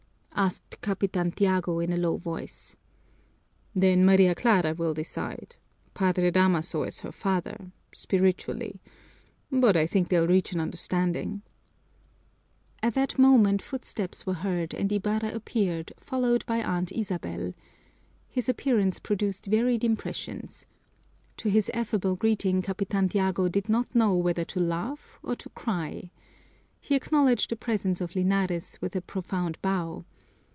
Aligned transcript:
asked 0.33 0.81
Capitan 0.81 1.29
Tiago 1.31 1.77
in 1.79 1.93
a 1.93 1.97
low 1.97 2.17
voice. 2.17 2.75
"Then 3.75 4.03
Maria 4.03 4.33
Clara 4.33 4.73
will 4.73 4.95
decide. 4.95 5.57
Padre 5.93 6.31
Damaso 6.31 6.81
is 6.81 7.01
her 7.01 7.11
father 7.11 7.71
spiritually. 7.93 8.81
But 9.51 9.77
I 9.77 9.85
think 9.85 10.09
they'll 10.09 10.25
reach 10.27 10.51
an 10.51 10.59
understanding." 10.59 11.43
At 12.81 12.95
that 12.95 13.19
moment 13.19 13.61
footsteps 13.61 14.25
were 14.25 14.33
heard 14.33 14.73
and 14.73 14.91
Ibarra 14.91 15.31
appeared, 15.31 15.93
followed 15.99 16.43
by 16.47 16.63
Aunt 16.63 16.91
Isabel. 16.91 17.53
His 18.27 18.49
appearance 18.49 18.97
produced 18.97 19.45
varied 19.45 19.83
impressions. 19.83 20.65
To 21.37 21.49
his 21.49 21.69
affable 21.71 22.15
greeting 22.15 22.63
Capitan 22.63 23.09
Tiago 23.09 23.47
did 23.47 23.69
not 23.69 23.93
know 23.93 24.15
whether 24.15 24.45
to 24.45 24.59
laugh 24.59 25.19
or 25.21 25.35
to 25.35 25.49
cry. 25.49 26.09
He 26.79 26.95
acknowledged 26.95 27.51
the 27.51 27.55
presence 27.55 28.01
of 28.01 28.15
Linares 28.15 28.79
with 28.81 28.95
a 28.95 29.01
profound 29.01 29.61
bow. 29.61 30.03